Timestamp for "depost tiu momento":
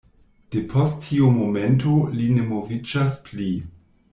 0.53-1.93